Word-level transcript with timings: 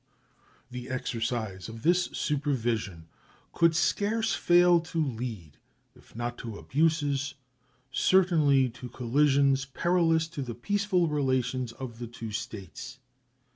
The 0.71 0.89
exercise 0.89 1.69
of 1.69 1.83
this 1.83 2.05
supervision 2.05 3.07
could 3.53 3.75
scarce 3.75 4.33
fail 4.33 4.79
to 4.79 4.99
lead, 5.05 5.57
if 5.95 6.15
not 6.15 6.39
to 6.39 6.57
abuses, 6.57 7.35
certainly 7.91 8.67
to 8.69 8.89
collisions 8.89 9.65
perilous 9.65 10.27
to 10.29 10.41
the 10.41 10.55
peaceful 10.55 11.07
relations 11.07 11.71
of 11.73 11.99
the 11.99 12.07
two 12.07 12.31
States. 12.31 12.97